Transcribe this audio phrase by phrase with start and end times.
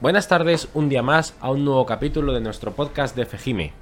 [0.00, 3.72] Buenas tardes, un día más a un nuevo capítulo de nuestro podcast de Fejime.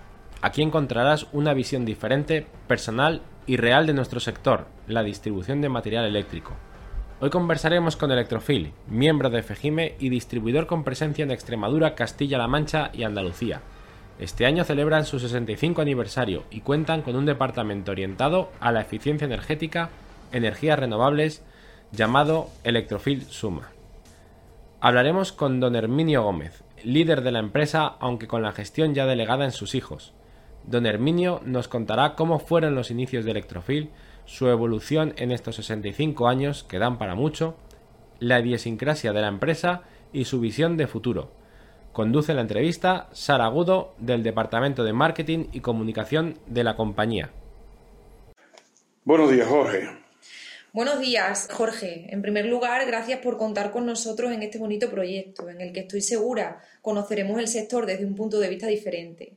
[0.41, 6.07] Aquí encontrarás una visión diferente, personal y real de nuestro sector, la distribución de material
[6.07, 6.55] eléctrico.
[7.21, 12.89] Hoy conversaremos con Electrofil, miembro de Fejime y distribuidor con presencia en Extremadura, Castilla-La Mancha
[12.95, 13.61] y Andalucía.
[14.19, 19.27] Este año celebran su 65 aniversario y cuentan con un departamento orientado a la eficiencia
[19.27, 19.91] energética,
[20.33, 21.43] energías renovables,
[21.93, 23.75] llamado Electrofil Suma.
[24.79, 29.46] Hablaremos con don Herminio Gómez, líder de la empresa, aunque con la gestión ya delegada
[29.46, 30.12] en sus hijos.
[30.64, 33.91] Don Herminio nos contará cómo fueron los inicios de Electrofil,
[34.27, 37.56] su evolución en estos 65 años que dan para mucho,
[38.19, 41.31] la idiosincrasia de la empresa y su visión de futuro.
[41.92, 47.31] Conduce la entrevista Sara Agudo del Departamento de Marketing y Comunicación de la compañía.
[49.05, 50.06] Buenos días, Jorge.
[50.77, 52.05] Buenos días, Jorge.
[52.11, 55.81] En primer lugar, gracias por contar con nosotros en este bonito proyecto, en el que
[55.81, 59.33] estoy segura conoceremos el sector desde un punto de vista diferente.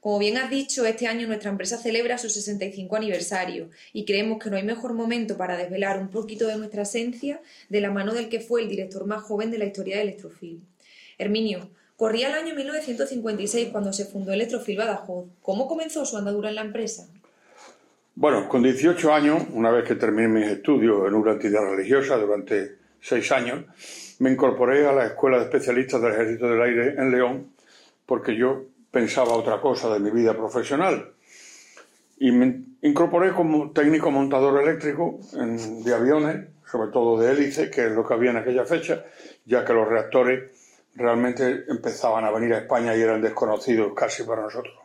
[0.00, 4.50] Como bien has dicho, este año nuestra empresa celebra su 65 aniversario y creemos que
[4.50, 8.28] no hay mejor momento para desvelar un poquito de nuestra esencia de la mano del
[8.28, 10.60] que fue el director más joven de la historia de Electrofil.
[11.16, 15.24] Herminio, corría el año 1956 cuando se fundó Electrofil Badajoz.
[15.40, 17.08] ¿Cómo comenzó su andadura en la empresa?
[18.14, 22.76] Bueno, con 18 años, una vez que terminé mis estudios en una entidad religiosa durante
[23.00, 23.64] seis años,
[24.18, 27.52] me incorporé a la Escuela de Especialistas del Ejército del Aire en León
[28.04, 31.14] porque yo pensaba otra cosa de mi vida profesional.
[32.18, 37.92] Y me incorporé como técnico montador eléctrico de aviones, sobre todo de hélice, que es
[37.92, 39.06] lo que había en aquella fecha,
[39.46, 40.50] ya que los reactores
[40.94, 44.81] realmente empezaban a venir a España y eran desconocidos casi para nosotros.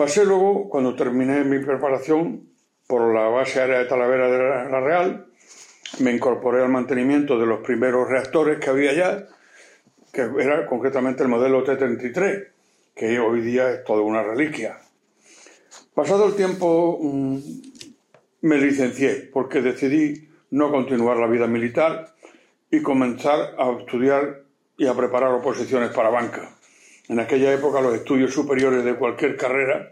[0.00, 2.48] Pasé luego, cuando terminé mi preparación
[2.86, 5.26] por la base aérea de Talavera de la Real,
[5.98, 9.28] me incorporé al mantenimiento de los primeros reactores que había allá,
[10.10, 12.48] que era concretamente el modelo T-33,
[12.96, 14.78] que hoy día es toda una reliquia.
[15.92, 17.38] Pasado el tiempo mm,
[18.40, 22.14] me licencié porque decidí no continuar la vida militar
[22.70, 24.44] y comenzar a estudiar
[24.78, 26.56] y a preparar oposiciones para banca.
[27.10, 29.90] En aquella época los estudios superiores de cualquier carrera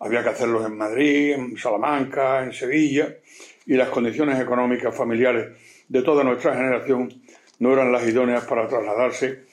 [0.00, 3.16] había que hacerlos en Madrid, en Salamanca, en Sevilla,
[3.64, 5.56] y las condiciones económicas familiares
[5.88, 7.22] de toda nuestra generación
[7.58, 9.44] no eran las idóneas para trasladarse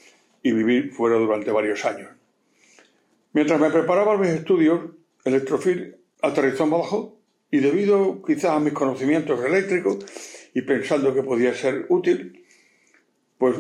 [0.44, 2.10] y vivir fuera durante varios años.
[3.32, 4.82] Mientras me preparaba mis estudios,
[5.24, 7.14] Electrofil aterrizó en Badajoz
[7.50, 10.00] y debido quizás a mis conocimientos eléctricos
[10.54, 12.46] y pensando que podía ser útil,
[13.38, 13.56] pues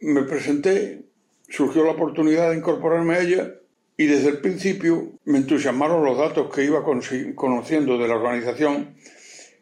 [0.00, 1.03] me presenté
[1.48, 3.54] surgió la oportunidad de incorporarme a ella
[3.96, 8.96] y desde el principio me entusiasmaron los datos que iba conociendo de la organización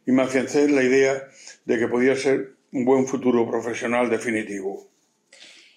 [0.06, 1.28] y me afiancé en la idea
[1.65, 4.88] de que podía ser un buen futuro profesional definitivo.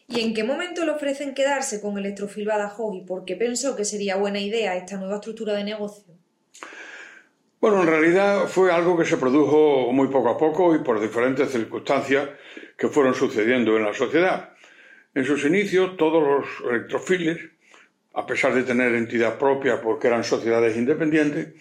[0.07, 3.85] ¿Y en qué momento le ofrecen quedarse con Electrofil Badajoz y por qué pensó que
[3.85, 6.13] sería buena idea esta nueva estructura de negocio?
[7.59, 11.49] Bueno, en realidad fue algo que se produjo muy poco a poco y por diferentes
[11.49, 12.29] circunstancias
[12.77, 14.54] que fueron sucediendo en la sociedad.
[15.15, 17.39] En sus inicios, todos los electrofiles,
[18.13, 21.53] a pesar de tener entidad propia porque eran sociedades independientes,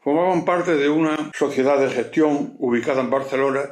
[0.00, 3.70] formaban parte de una sociedad de gestión ubicada en Barcelona,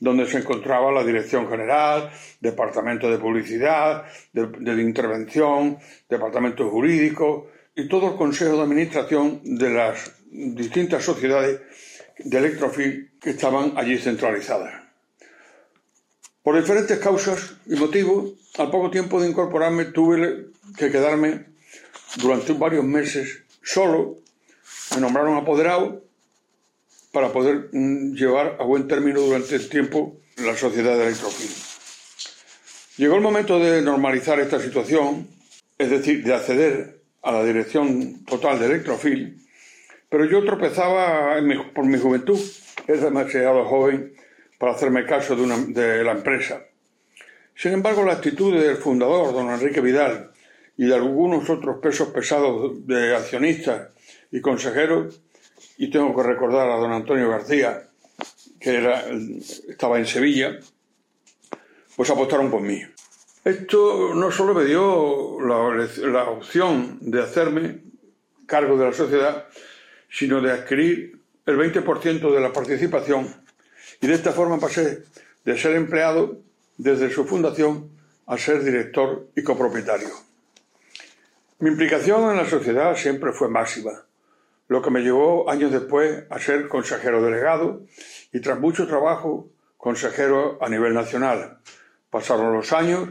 [0.00, 5.76] donde se encontraba la Dirección General, Departamento de Publicidad, de, Intervención,
[6.08, 11.60] Departamento Jurídico y todo el Consejo de Administración de las distintas sociedades
[12.18, 14.89] de electrofil que estaban allí centralizadas.
[16.42, 20.46] Por diferentes causas y motivos, al poco tiempo de incorporarme tuve
[20.76, 21.46] que quedarme
[22.16, 24.16] durante varios meses solo.
[24.94, 26.02] Me nombraron apoderado
[27.12, 31.50] para poder mm, llevar a buen término durante el tiempo la sociedad de Electrofil.
[32.96, 35.28] Llegó el momento de normalizar esta situación,
[35.76, 39.46] es decir, de acceder a la dirección total de Electrofil,
[40.08, 41.36] pero yo tropezaba
[41.74, 42.40] por mi juventud,
[42.86, 44.14] era demasiado joven
[44.60, 46.62] para hacerme caso de, la empresa.
[47.54, 50.32] Sin embargo, la actitud del fundador, don Enrique Vidal,
[50.76, 53.88] y de algunos otros pesos pesados de accionistas
[54.30, 55.22] y consejeros,
[55.78, 57.88] y tengo que recordar a don Antonio García,
[58.60, 58.86] que
[59.66, 60.58] estaba en Sevilla,
[61.96, 62.82] pues apostaron por mí.
[63.42, 67.78] Esto no solo me dio la, la, opción de hacerme
[68.44, 69.46] cargo de la sociedad,
[70.10, 73.40] sino de adquirir el 20% de la participación
[74.00, 75.04] y de esta forma pasé
[75.44, 76.38] de ser empleado
[76.78, 77.90] desde su fundación
[78.26, 80.10] a ser director y copropietario.
[81.58, 84.04] Mi implicación en la sociedad siempre fue máxima,
[84.68, 87.82] lo que me llevó años después a ser consejero delegado
[88.32, 91.58] y tras mucho trabajo consejero a nivel nacional,
[92.10, 93.08] Pasaron los años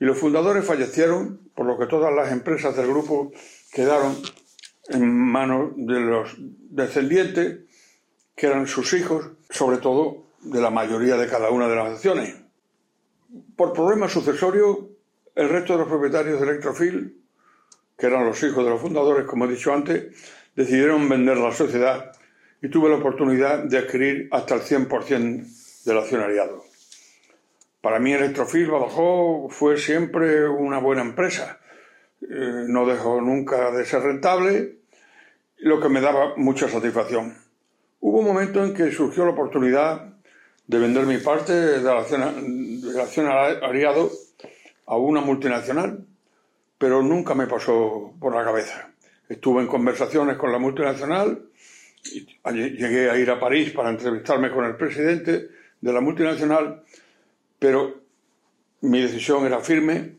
[0.00, 3.32] y los fundadores fallecieron, por lo que todas las empresas del grupo
[3.72, 4.20] quedaron
[4.88, 7.60] en manos de los descendientes,
[8.34, 12.34] que eran sus hijos, sobre todo de la mayoría de cada una de las acciones.
[13.56, 14.78] Por problemas sucesorios,
[15.34, 17.22] el resto de los propietarios de Electrofil,
[17.96, 20.14] que eran los hijos de los fundadores, como he dicho antes,
[20.54, 22.12] decidieron vender la sociedad
[22.60, 26.64] y tuve la oportunidad de adquirir hasta el 100% del accionariado.
[27.80, 31.58] Para mí Electrofil Badajoz fue siempre una buena empresa.
[32.20, 34.76] Eh, no dejó nunca de ser rentable,
[35.56, 37.36] lo que me daba mucha satisfacción.
[38.04, 40.14] Hubo un momento en que surgió la oportunidad
[40.66, 44.10] de vender mi parte del accionariado
[44.86, 46.04] a una multinacional,
[46.78, 48.90] pero nunca me pasó por la cabeza.
[49.28, 51.44] Estuve en conversaciones con la multinacional,
[52.52, 55.50] llegué a ir a París para entrevistarme con el presidente
[55.80, 56.82] de la multinacional,
[57.60, 58.02] pero
[58.80, 60.16] mi decisión era firme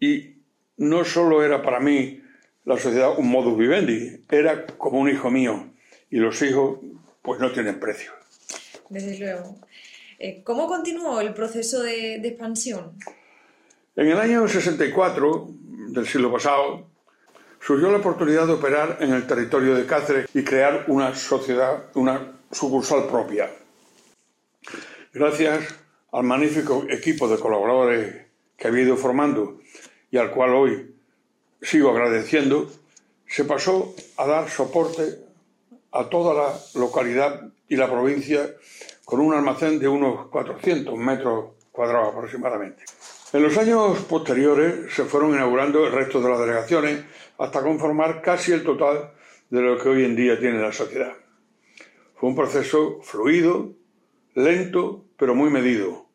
[0.00, 0.36] y
[0.78, 2.22] no solo era para mí
[2.64, 5.73] la sociedad un modus vivendi, era como un hijo mío
[6.14, 6.78] y los hijos
[7.22, 8.12] pues no tienen precio.
[8.88, 9.56] Desde luego.
[10.20, 12.92] Eh, ¿Cómo continuó el proceso de, de expansión?
[13.96, 15.48] En el año 64
[15.88, 16.86] del siglo pasado,
[17.60, 22.38] surgió la oportunidad de operar en el territorio de Cáceres y crear una sociedad, una
[22.52, 23.50] sucursal propia.
[25.12, 25.64] Gracias
[26.12, 28.26] al magnífico equipo de colaboradores
[28.56, 29.58] que había ido formando
[30.12, 30.94] y al cual hoy
[31.60, 32.70] sigo agradeciendo,
[33.26, 35.23] se pasó a dar soporte
[35.94, 38.54] a toda la localidad y la provincia
[39.04, 42.84] con un almacén de unos 400 metros cuadrados aproximadamente.
[43.32, 47.04] En los años posteriores se fueron inaugurando el resto de las delegaciones
[47.38, 49.12] hasta conformar casi el total
[49.50, 51.12] de lo que hoy en día tiene la sociedad.
[52.16, 53.72] Fue un proceso fluido,
[54.34, 56.06] lento, pero muy medido.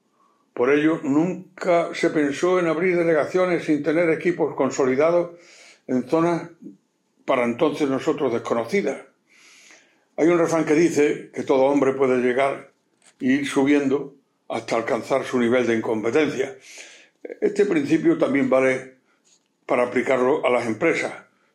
[0.53, 5.37] Por ello, nunca se pensó en abrir delegaciones sin tener equipos consolidados
[5.87, 6.49] en zonas
[7.25, 9.08] para entonces nosotros desconocidas.
[10.19, 12.73] Hay un refrán que dice que todo hombre puede llegar
[13.21, 14.17] y ir subiendo
[14.49, 16.57] hasta alcanzar su nivel de incompetencia.
[17.39, 18.95] Este principio también vale
[19.65, 21.13] para aplicarlo a las empresas.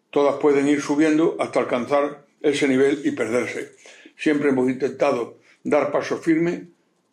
[0.09, 3.73] Todas pueden ir subiendo hasta alcanzar ese nivel y perderse.
[4.17, 6.69] Siempre hemos intentado dar paso firme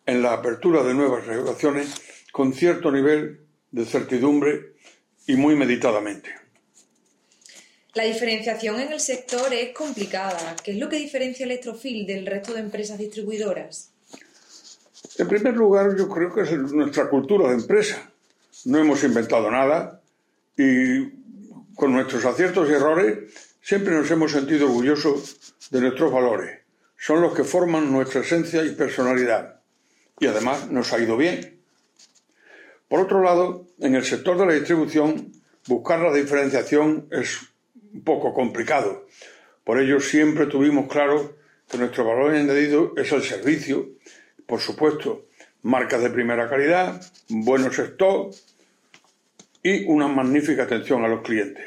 [0.06, 2.00] en la apertura de nuevas regulaciones
[2.32, 4.72] con cierto nivel de certidumbre
[5.26, 6.41] y muy meditadamente.
[7.94, 10.56] La diferenciación en el sector es complicada.
[10.64, 13.90] ¿Qué es lo que diferencia Electrofil del resto de empresas distribuidoras?
[15.18, 18.10] En primer lugar, yo creo que es nuestra cultura de empresa.
[18.64, 20.00] No hemos inventado nada,
[20.56, 21.10] y
[21.74, 23.18] con nuestros aciertos y errores
[23.60, 26.60] siempre nos hemos sentido orgullosos de nuestros valores.
[26.96, 29.60] Son los que forman nuestra esencia y personalidad.
[30.18, 31.60] Y además nos ha ido bien.
[32.88, 35.32] Por otro lado, en el sector de la distribución,
[35.66, 37.51] buscar la diferenciación es
[38.04, 39.06] poco complicado.
[39.64, 41.36] Por ello siempre tuvimos claro
[41.70, 43.88] que nuestro valor añadido es el servicio,
[44.46, 45.26] por supuesto,
[45.62, 48.52] marcas de primera calidad, buenos stocks,
[49.62, 51.64] y una magnífica atención a los clientes.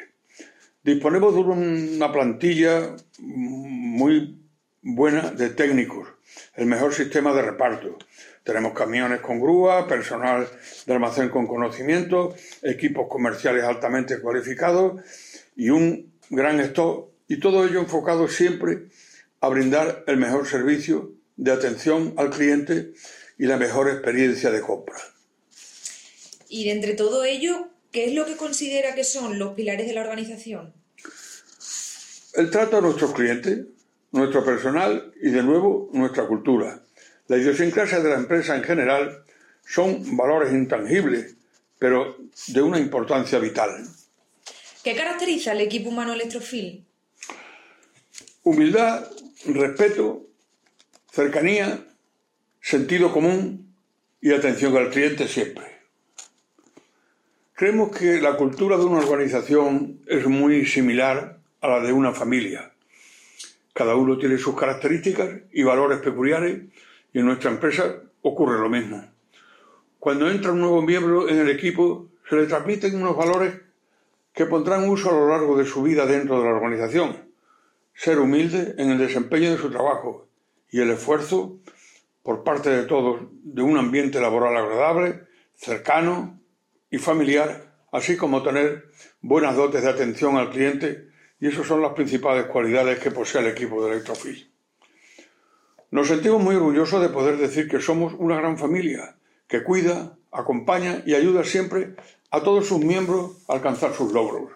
[0.84, 4.38] Disponemos de una plantilla muy
[4.82, 6.08] buena de técnicos,
[6.56, 7.98] el mejor sistema de reparto.
[8.44, 10.48] Tenemos camiones con grúa, personal
[10.86, 15.02] de almacén con conocimiento, equipos comerciales altamente cualificados
[15.56, 18.90] y un gran stock y todo ello enfocado siempre
[19.42, 22.94] a brindar el mejor servicio de atención al cliente
[23.38, 24.96] y la mejor experiencia de compra.
[26.48, 29.94] Y de entre todo ello, ¿Qué es lo que considera que son los pilares de
[29.94, 30.74] la organización?
[32.34, 33.68] El trato a nuestros clientes,
[34.12, 36.84] nuestro personal y, de nuevo, nuestra cultura.
[37.30, 39.24] La idiosincrasia de la empresa en general
[39.66, 41.36] son valores intangibles,
[41.80, 42.18] pero
[42.48, 43.88] de una importancia vital.
[44.86, 46.86] ¿Qué caracteriza al equipo humano Electrofil?
[48.44, 49.08] Humildad,
[49.48, 50.28] respeto,
[51.12, 51.84] cercanía,
[52.62, 53.74] sentido común
[54.22, 55.66] y atención al cliente siempre.
[57.56, 62.72] Creemos que la cultura de una organización es muy similar a la de una familia.
[63.74, 66.62] Cada uno tiene sus características y valores peculiares
[67.12, 69.04] y en nuestra empresa ocurre lo mismo.
[69.98, 73.65] Cuando entra un nuevo miembro en el equipo, se le transmiten unos valores
[74.36, 77.32] que pondrán uso a lo largo de su vida dentro de la organización.
[77.94, 80.28] Ser humilde en el desempeño de su trabajo
[80.70, 81.60] y el esfuerzo
[82.22, 85.22] por parte de todos de un ambiente laboral agradable,
[85.56, 86.40] cercano,
[86.90, 88.86] y familiar, así como tener
[89.22, 93.48] buenas dotes de atención al cliente, y esas son las principales cualidades que posee el
[93.48, 94.50] equipo de Electrofil.
[95.92, 101.04] Nos sentimos muy orgullosos de poder decir que somos una gran familia que cuida, acompaña
[101.06, 101.96] y ayuda siempre
[102.36, 104.52] a todos sus miembros a alcanzar sus logros.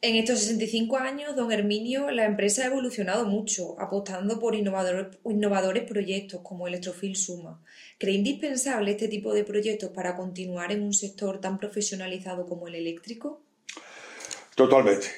[0.00, 5.82] En estos 65 años, don Herminio, la empresa ha evolucionado mucho, apostando por innovadores, innovadores
[5.82, 7.60] proyectos como Electrofil Suma.
[7.98, 12.76] ¿Cree indispensable este tipo de proyectos para continuar en un sector tan profesionalizado como el
[12.76, 13.40] eléctrico?
[14.54, 15.08] Totalmente.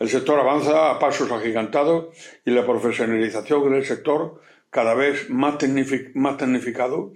[0.00, 7.12] El sector avanza a pasos agigantados y la profesionalización del sector, cada vez más tecnificado,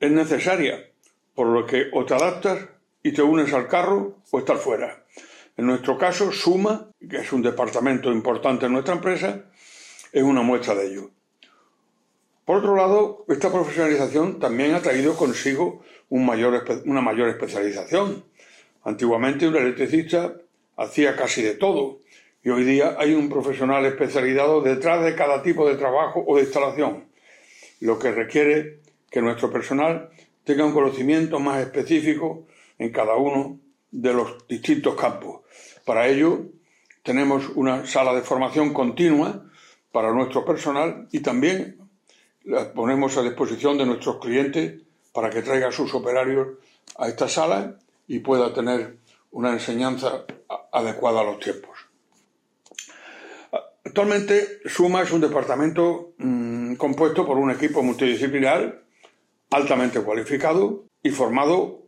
[0.00, 0.88] es necesaria,
[1.34, 2.68] por lo que o te adaptas
[3.02, 5.04] y te unes al carro o estás fuera.
[5.56, 9.44] En nuestro caso, Suma, que es un departamento importante en nuestra empresa,
[10.12, 11.10] es una muestra de ello.
[12.44, 18.24] Por otro lado, esta profesionalización también ha traído consigo una mayor especialización.
[18.82, 20.34] Antiguamente un electricista
[20.76, 22.00] hacía casi de todo
[22.42, 26.42] y hoy día hay un profesional especializado detrás de cada tipo de trabajo o de
[26.42, 27.04] instalación,
[27.80, 30.10] lo que requiere que nuestro personal
[30.44, 32.46] tenga un conocimiento más específico
[32.78, 33.58] en cada uno
[33.90, 35.42] de los distintos campos.
[35.84, 36.46] Para ello,
[37.02, 39.44] tenemos una sala de formación continua
[39.92, 41.78] para nuestro personal y también
[42.44, 44.82] la ponemos a disposición de nuestros clientes
[45.12, 46.58] para que traigan sus operarios
[46.98, 48.98] a esta sala y pueda tener
[49.30, 50.24] una enseñanza
[50.72, 51.78] adecuada a los tiempos.
[53.84, 58.83] Actualmente Suma es un departamento mm, compuesto por un equipo multidisciplinar
[59.54, 61.82] altamente cualificado y formado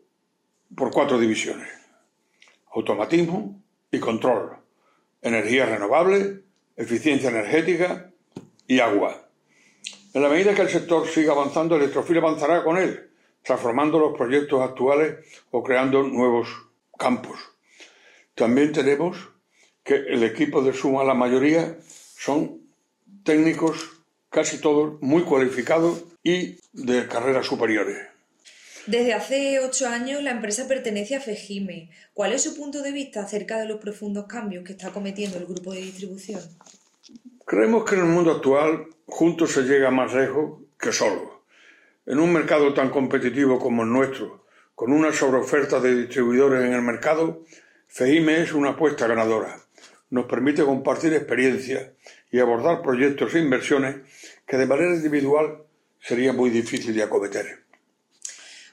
[0.75, 1.69] por cuatro divisiones
[2.77, 4.59] automatismo y control,
[5.23, 6.43] energía renovable,
[6.77, 8.13] eficiencia energética
[8.67, 9.29] y agua.
[10.13, 13.11] En la medida que el sector siga avanzando, Electrofil avanzará con él,
[13.43, 15.17] transformando los proyectos actuales
[15.51, 16.49] o creando nuevos
[16.99, 17.39] campos.
[18.35, 19.31] También tenemos
[19.83, 22.61] que el equipo de Suma, la mayoría, son
[23.25, 23.96] técnicos,
[24.37, 27.97] casi todos muy cualificados y de carreras superiores.
[28.87, 31.89] Desde hace ocho años la empresa pertenece a Fejime.
[32.13, 35.47] ¿Cuál es su punto de vista acerca de los profundos cambios que está cometiendo el
[35.47, 36.43] grupo de distribución?
[37.47, 41.41] Creemos que en el mundo actual juntos se llega más lejos que solo.
[42.05, 46.83] En un mercado tan competitivo como el nuestro, con una sobreoferta de distribuidores en el
[46.83, 47.43] mercado,
[47.89, 49.66] Fejime es una apuesta ganadora.
[50.11, 51.91] Nos permite compartir experiencias
[52.31, 53.97] y abordar proyectos e inversiones
[54.47, 55.65] que de manera individual
[56.01, 57.67] sería muy difícil de acometer.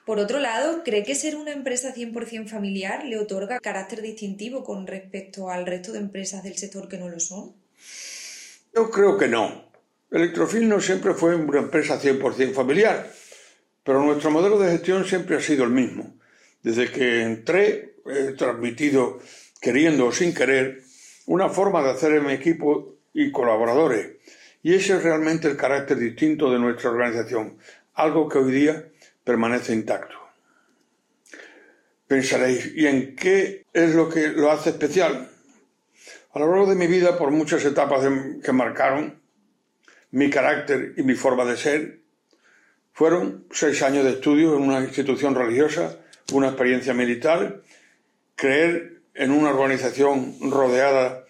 [0.06, 4.86] Por otro lado, ¿cree que ser una empresa 100% familiar le otorga carácter distintivo con
[4.86, 7.54] respecto al resto de empresas del sector que no lo son?
[8.76, 9.72] Yo creo que no.
[10.12, 13.12] Electrofil no siempre fue una empresa 100% familiar,
[13.84, 16.16] pero nuestro modelo de gestión siempre ha sido el mismo.
[16.62, 19.20] Desde que entré, he transmitido,
[19.62, 20.84] queriendo o sin querer,
[21.26, 24.14] una forma de hacer en equipo y colaboradores.
[24.62, 27.58] Y ese es realmente el carácter distinto de nuestra organización,
[27.94, 28.88] algo que hoy día
[29.24, 30.16] permanece intacto.
[32.08, 35.30] Pensaréis, ¿y en qué es lo que lo hace especial?
[36.34, 38.06] A lo largo de mi vida, por muchas etapas
[38.44, 39.22] que marcaron
[40.12, 42.00] mi carácter y mi forma de ser,
[42.92, 46.00] fueron seis años de estudio en una institución religiosa,
[46.32, 47.62] una experiencia militar,
[48.36, 51.26] creer en una organización rodeada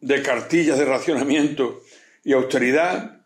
[0.00, 1.82] de cartillas de racionamiento
[2.22, 3.22] y austeridad,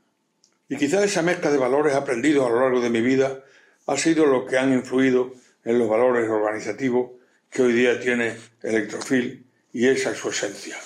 [0.68, 3.44] y quizá esa mezcla de valores aprendidos a lo largo de mi vida
[3.86, 5.32] ha sido lo que han influido
[5.64, 7.12] en los valores organizativos
[7.50, 10.76] que hoy día tiene Electrofil y esa es su esencia.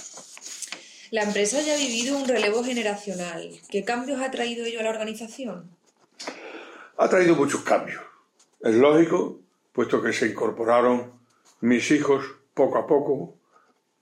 [1.10, 3.50] La empresa ya ha vivido un relevo generacional.
[3.68, 5.68] ¿Qué cambios ha traído ello a la organización?
[6.96, 8.02] Ha traído muchos cambios.
[8.60, 9.40] Es lógico,
[9.72, 11.12] puesto que se incorporaron
[11.62, 13.38] mis hijos poco a poco,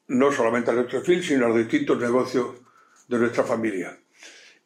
[0.09, 2.57] no solamente a Electrofil, sino a distintos negocios
[3.07, 3.97] de nuestra familia.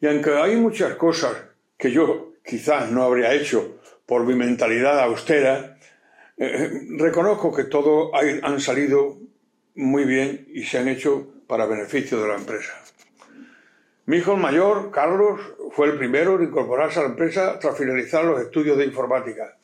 [0.01, 1.35] Y aunque hay muchas cosas
[1.77, 5.77] que yo quizás no habría hecho por mi mentalidad austera,
[6.37, 9.17] eh, reconozco que todo han salido
[9.75, 12.73] muy bien y se han hecho para beneficio de la empresa.
[14.05, 18.39] Mi hijo mayor, Carlos, fue el primero en incorporarse a la empresa tras finalizar los
[18.39, 19.57] estudios de informática.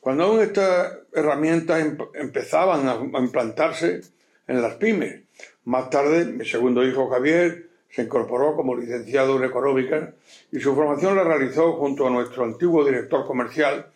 [0.00, 4.02] Cuando aún estas herramientas em-, empezaban a implantarse
[4.46, 5.22] en las pymes,
[5.64, 10.14] más tarde mi segundo hijo Javier se incorporó como licenciado en económica
[10.52, 13.90] y su formación la realizó junto a nuestro antiguo director comercial,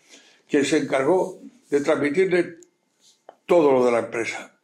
[0.49, 1.41] quien se encargó
[1.71, 2.57] de transmitirle
[3.47, 4.59] todo lo de la empresa.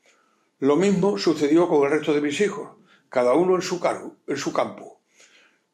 [0.61, 2.71] Lo mismo sucedió con el resto de mis hijos,
[3.09, 5.01] cada uno en su cargo, en su campo.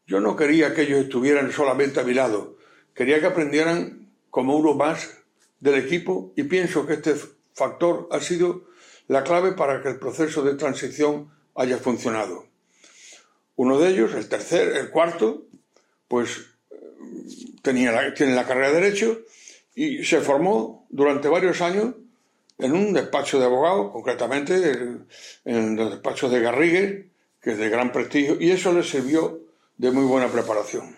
[0.06, 2.56] Yo no quería que ellos estuvieran solamente a mi lado,
[2.94, 5.23] quería que aprendieran como uno más
[5.64, 7.14] del equipo y pienso que este
[7.54, 8.66] factor ha sido
[9.08, 12.46] la clave para que el proceso de transición haya funcionado.
[13.56, 15.46] Uno de ellos, el tercer, el cuarto,
[16.06, 16.50] pues
[17.62, 19.22] tenía tiene la carrera de Derecho
[19.74, 21.94] y se formó durante varios años
[22.58, 25.06] en un despacho de abogados, concretamente
[25.46, 27.06] en los despachos de Garrigues,
[27.40, 29.40] que es de gran prestigio, y eso le sirvió
[29.78, 30.94] de muy buena preparación.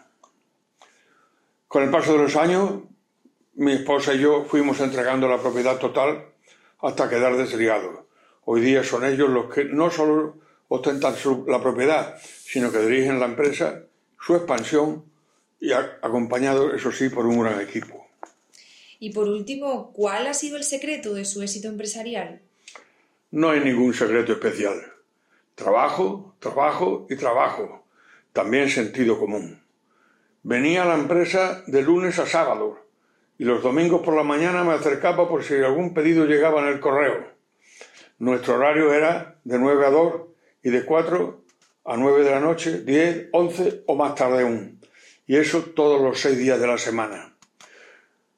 [1.68, 2.82] Con el paso de los años,
[3.56, 6.26] mi esposa y yo fuimos entregando la propiedad total
[6.80, 8.00] hasta quedar desligados.
[8.44, 10.36] Hoy día son ellos los que no solo
[10.68, 11.14] ostentan
[11.46, 13.82] la propiedad, sino que dirigen la empresa,
[14.20, 15.04] su expansión
[15.58, 18.06] y acompañado, eso sí, por un gran equipo.
[18.98, 22.40] Y por último, ¿cuál ha sido el secreto de su éxito empresarial?
[23.30, 24.82] No hay ningún secreto especial.
[25.54, 27.84] Trabajo, trabajo y trabajo.
[28.32, 29.62] También sentido común.
[30.42, 32.85] Venía a la empresa de lunes a sábado
[33.38, 36.80] y los domingos por la mañana me acercaba por si algún pedido llegaba en el
[36.80, 37.26] correo.
[38.18, 40.12] Nuestro horario era de 9 a 2
[40.62, 41.44] y de 4
[41.84, 44.80] a 9 de la noche, 10, 11 o más tarde aún.
[45.26, 47.34] Y eso todos los seis días de la semana.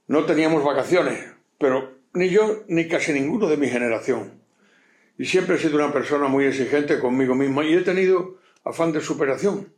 [0.07, 1.27] No teníamos vacaciones,
[1.59, 4.43] pero ni yo ni casi ninguno de mi generación.
[5.19, 9.01] Y siempre he sido una persona muy exigente conmigo misma y he tenido afán de
[9.01, 9.73] superación.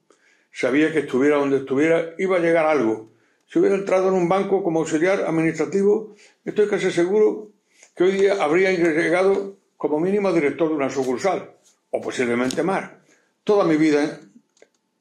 [0.53, 3.11] Sabía que estuviera donde estuviera iba a llegar algo.
[3.51, 6.15] Si hubiera entrado en un banco como auxiliar administrativo,
[6.45, 7.51] estoy casi seguro
[7.97, 11.57] que hoy día habría llegado como mínimo director de una sucursal,
[11.91, 12.93] o posiblemente más.
[13.43, 14.21] Toda mi vida,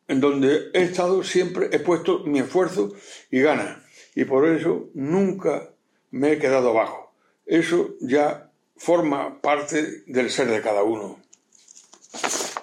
[0.08, 2.92] en donde he estado, siempre he puesto mi esfuerzo
[3.30, 3.78] y ganas
[4.16, 5.70] y por eso nunca
[6.10, 7.14] me he quedado abajo.
[7.46, 11.20] Eso ya forma parte del ser de cada uno.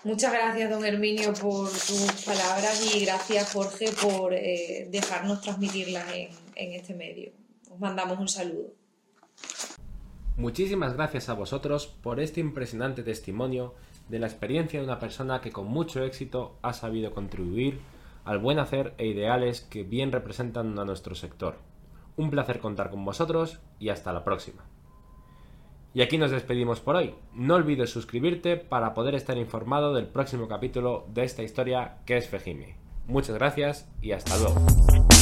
[0.07, 6.29] Muchas gracias, don Herminio, por sus palabras y gracias, Jorge, por eh, dejarnos transmitirlas en,
[6.55, 7.33] en este medio.
[7.73, 8.73] Os mandamos un saludo.
[10.37, 13.75] Muchísimas gracias a vosotros por este impresionante testimonio
[14.09, 17.81] de la experiencia de una persona que con mucho éxito ha sabido contribuir
[18.25, 21.57] al buen hacer e ideales que bien representan a nuestro sector.
[22.17, 24.62] Un placer contar con vosotros y hasta la próxima.
[25.96, 27.14] Y aquí nos despedimos por hoy.
[27.32, 32.28] No olvides suscribirte para poder estar informado del próximo capítulo de esta historia que es
[32.28, 32.76] Fejime.
[33.06, 35.15] Muchas gracias y hasta luego.